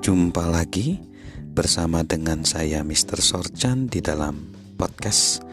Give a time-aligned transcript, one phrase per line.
[0.00, 0.96] Jumpa lagi
[1.52, 3.20] bersama dengan saya Mr.
[3.20, 4.48] Sorchan di dalam
[4.80, 5.44] podcast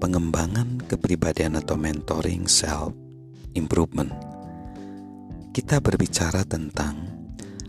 [0.00, 2.96] pengembangan kepribadian atau mentoring self
[3.52, 4.08] improvement.
[5.52, 6.96] Kita berbicara tentang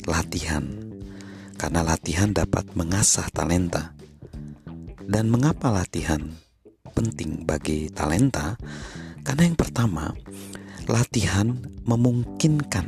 [0.08, 0.64] latihan
[1.60, 3.92] karena latihan dapat mengasah talenta.
[5.04, 6.32] Dan mengapa latihan
[6.96, 8.56] penting bagi talenta?
[9.20, 10.16] Karena yang pertama,
[10.88, 12.88] latihan memungkinkan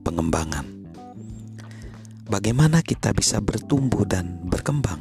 [0.00, 0.75] pengembangan
[2.26, 4.98] Bagaimana kita bisa bertumbuh dan berkembang?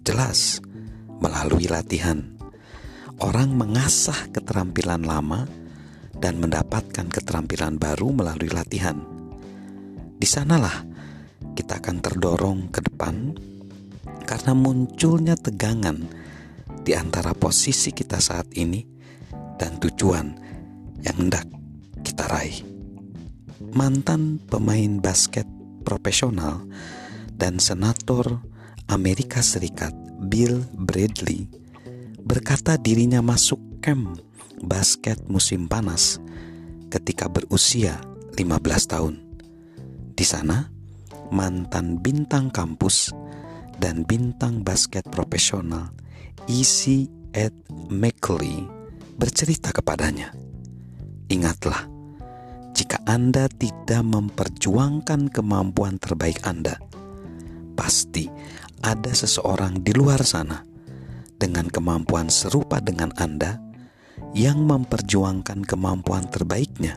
[0.00, 0.64] Jelas,
[1.20, 2.32] melalui latihan.
[3.20, 5.44] Orang mengasah keterampilan lama
[6.16, 8.96] dan mendapatkan keterampilan baru melalui latihan.
[10.16, 10.80] Di sanalah
[11.52, 13.36] kita akan terdorong ke depan
[14.24, 16.08] karena munculnya tegangan
[16.80, 18.80] di antara posisi kita saat ini
[19.60, 20.26] dan tujuan
[21.04, 21.44] yang hendak
[22.00, 22.64] kita raih.
[23.76, 25.55] Mantan pemain basket
[25.86, 26.66] profesional
[27.38, 28.42] dan senator
[28.90, 29.94] Amerika Serikat
[30.26, 31.46] Bill Bradley
[32.26, 34.18] berkata dirinya masuk camp
[34.66, 36.18] basket musim panas
[36.90, 38.02] ketika berusia
[38.34, 39.14] 15 tahun.
[40.16, 40.66] Di sana,
[41.30, 43.14] mantan bintang kampus
[43.78, 45.92] dan bintang basket profesional
[46.48, 47.06] E.C.
[47.36, 47.52] Ed
[47.92, 48.64] McClay
[49.20, 50.32] bercerita kepadanya,
[51.28, 51.95] Ingatlah,
[52.96, 56.80] jika Anda tidak memperjuangkan kemampuan terbaik Anda,
[57.76, 58.24] pasti
[58.80, 60.64] ada seseorang di luar sana
[61.36, 63.60] dengan kemampuan serupa dengan Anda
[64.32, 66.96] yang memperjuangkan kemampuan terbaiknya.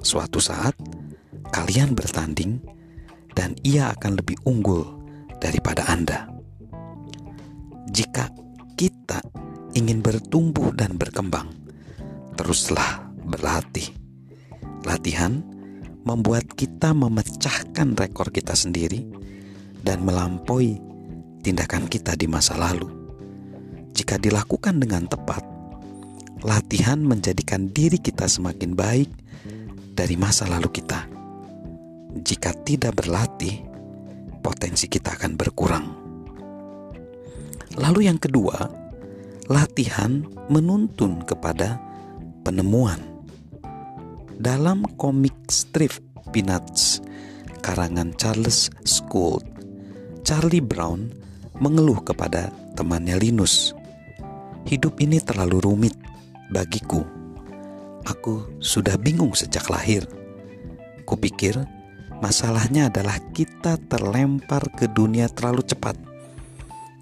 [0.00, 0.72] Suatu saat
[1.52, 2.64] kalian bertanding,
[3.36, 4.96] dan ia akan lebih unggul
[5.44, 6.24] daripada Anda.
[7.92, 8.32] Jika
[8.80, 9.20] kita
[9.76, 11.52] ingin bertumbuh dan berkembang,
[12.32, 14.05] teruslah berlatih
[14.86, 15.42] Latihan
[16.06, 19.02] membuat kita memecahkan rekor kita sendiri
[19.82, 20.78] dan melampaui
[21.42, 22.86] tindakan kita di masa lalu.
[23.90, 25.42] Jika dilakukan dengan tepat,
[26.46, 29.10] latihan menjadikan diri kita semakin baik
[29.98, 31.10] dari masa lalu kita.
[32.22, 33.66] Jika tidak berlatih,
[34.44, 35.86] potensi kita akan berkurang.
[37.76, 38.70] Lalu, yang kedua,
[39.50, 41.82] latihan menuntun kepada
[42.46, 43.15] penemuan
[44.36, 45.96] dalam komik strip
[46.32, 47.00] Peanuts
[47.64, 49.42] karangan Charles Schulz,
[50.22, 51.10] Charlie Brown
[51.58, 53.72] mengeluh kepada temannya Linus.
[54.66, 55.94] Hidup ini terlalu rumit
[56.52, 57.02] bagiku.
[58.06, 60.06] Aku sudah bingung sejak lahir.
[61.06, 61.58] Kupikir
[62.22, 65.98] masalahnya adalah kita terlempar ke dunia terlalu cepat.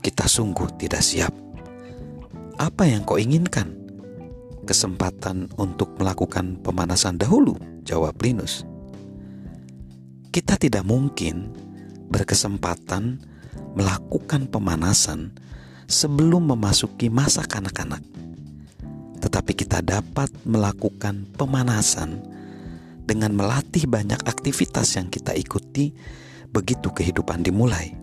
[0.00, 1.32] Kita sungguh tidak siap.
[2.60, 3.83] Apa yang kau inginkan?
[4.64, 7.54] Kesempatan untuk melakukan pemanasan dahulu,
[7.84, 8.64] jawab Linus.
[10.34, 11.52] Kita tidak mungkin
[12.10, 13.22] berkesempatan
[13.78, 15.36] melakukan pemanasan
[15.86, 18.02] sebelum memasuki masa kanak-kanak.
[19.22, 22.20] Tetapi kita dapat melakukan pemanasan
[23.04, 25.92] dengan melatih banyak aktivitas yang kita ikuti
[26.50, 27.94] begitu kehidupan dimulai.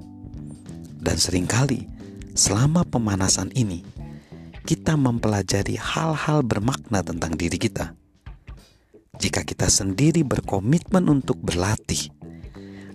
[1.01, 1.89] Dan sering kali
[2.37, 3.81] selama pemanasan ini
[4.61, 7.97] kita mempelajari hal-hal bermakna tentang diri kita.
[9.17, 12.09] Jika kita sendiri berkomitmen untuk berlatih,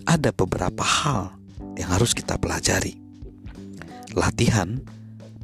[0.07, 1.35] ada beberapa hal
[1.79, 2.99] yang harus kita pelajari.
[4.15, 4.79] Latihan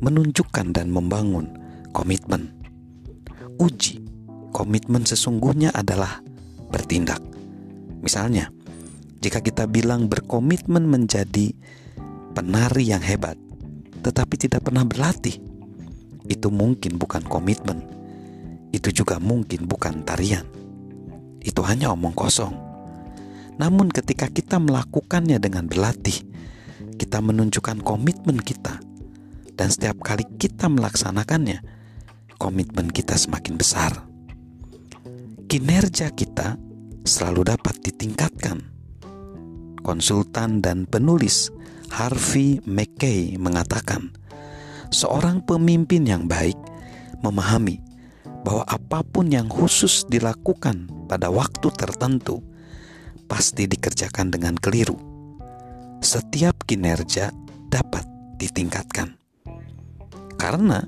[0.03, 1.47] menunjukkan dan membangun
[1.95, 2.51] komitmen.
[3.61, 4.03] Uji
[4.51, 6.19] komitmen sesungguhnya adalah
[6.73, 7.21] bertindak.
[8.03, 8.51] Misalnya,
[9.23, 11.55] jika kita bilang berkomitmen menjadi
[12.35, 13.39] penari yang hebat,
[14.03, 15.39] tetapi tidak pernah berlatih,
[16.27, 17.83] itu mungkin bukan komitmen.
[18.73, 20.47] Itu juga mungkin bukan tarian.
[21.43, 22.55] Itu hanya omong kosong.
[23.59, 26.25] Namun ketika kita melakukannya dengan berlatih,
[26.97, 28.81] kita menunjukkan komitmen kita.
[29.53, 31.61] Dan setiap kali kita melaksanakannya,
[32.41, 33.93] komitmen kita semakin besar.
[35.45, 36.57] Kinerja kita
[37.05, 38.73] selalu dapat ditingkatkan.
[39.85, 41.53] Konsultan dan penulis
[41.93, 44.15] Harvey Mackay mengatakan,
[44.93, 46.55] seorang pemimpin yang baik
[47.25, 47.81] memahami
[48.45, 52.45] bahwa apa pun yang khusus dilakukan pada waktu tertentu
[53.25, 54.95] pasti dikerjakan dengan keliru.
[56.03, 57.33] Setiap kinerja
[57.73, 58.05] dapat
[58.37, 59.17] ditingkatkan
[60.37, 60.85] karena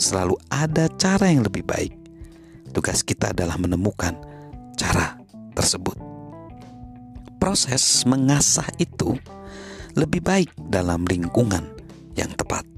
[0.00, 1.92] selalu ada cara yang lebih baik.
[2.72, 4.16] Tugas kita adalah menemukan
[4.80, 5.20] cara
[5.52, 5.98] tersebut.
[7.36, 9.18] Proses mengasah itu
[9.98, 11.66] lebih baik dalam lingkungan
[12.16, 12.71] yang tepat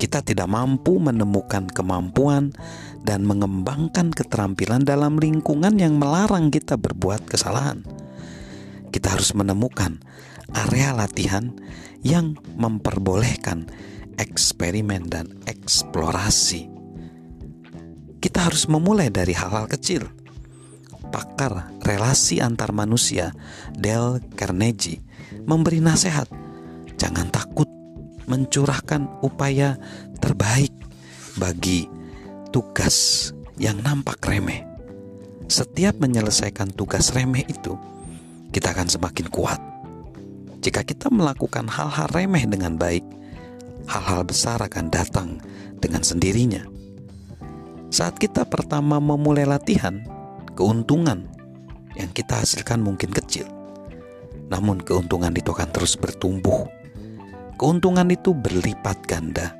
[0.00, 2.56] kita tidak mampu menemukan kemampuan
[3.04, 7.84] dan mengembangkan keterampilan dalam lingkungan yang melarang kita berbuat kesalahan.
[8.90, 10.02] kita harus menemukan
[10.50, 11.54] area latihan
[12.02, 13.70] yang memperbolehkan
[14.18, 16.66] eksperimen dan eksplorasi.
[18.18, 20.10] Kita harus memulai dari hal-hal kecil.
[21.14, 23.30] Pakar relasi antar manusia
[23.78, 24.98] Dale Carnegie
[25.46, 26.26] memberi nasihat,
[26.98, 27.69] jangan takut
[28.30, 29.74] mencurahkan upaya
[30.22, 30.70] terbaik
[31.34, 31.90] bagi
[32.54, 34.62] tugas yang nampak remeh.
[35.50, 37.74] Setiap menyelesaikan tugas remeh itu,
[38.54, 39.58] kita akan semakin kuat.
[40.62, 43.02] Jika kita melakukan hal-hal remeh dengan baik,
[43.90, 45.42] hal-hal besar akan datang
[45.82, 46.62] dengan sendirinya.
[47.90, 49.98] Saat kita pertama memulai latihan,
[50.54, 51.26] keuntungan
[51.98, 53.50] yang kita hasilkan mungkin kecil.
[54.46, 56.79] Namun keuntungan itu akan terus bertumbuh.
[57.60, 59.52] Keuntungan itu berlipat ganda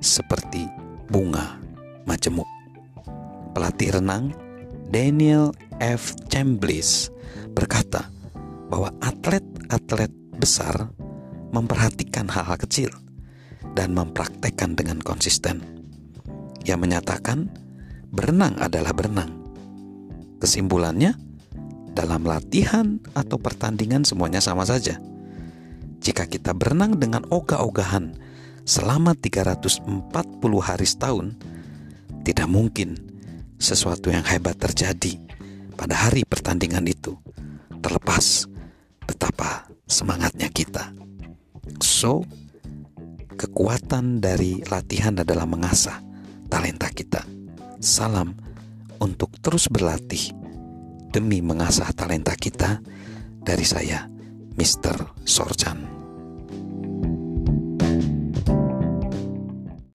[0.00, 0.64] seperti
[1.12, 1.60] bunga
[2.08, 2.48] majemuk.
[3.52, 4.32] Pelatih renang
[4.88, 6.16] Daniel F.
[6.32, 7.12] Chambliss
[7.52, 8.08] berkata
[8.72, 10.08] bahwa atlet-atlet
[10.40, 10.88] besar
[11.52, 12.88] memperhatikan hal-hal kecil
[13.76, 15.60] dan mempraktekkan dengan konsisten.
[16.64, 17.52] Ia menyatakan
[18.08, 19.36] berenang adalah berenang.
[20.40, 21.12] Kesimpulannya,
[21.92, 24.96] dalam latihan atau pertandingan semuanya sama saja.
[26.04, 28.12] Jika kita berenang dengan ogah-ogahan
[28.68, 29.88] selama 340
[30.60, 31.32] hari setahun,
[32.28, 33.00] tidak mungkin
[33.56, 35.16] sesuatu yang hebat terjadi
[35.80, 37.16] pada hari pertandingan itu,
[37.80, 38.44] terlepas
[39.08, 40.92] betapa semangatnya kita.
[41.80, 42.28] So,
[43.40, 46.04] kekuatan dari latihan adalah mengasah
[46.52, 47.24] talenta kita.
[47.80, 48.36] Salam
[49.00, 50.36] untuk terus berlatih
[51.12, 52.84] demi mengasah talenta kita
[53.40, 54.08] dari saya,
[54.56, 54.94] Mr.
[55.24, 56.03] Sorjan.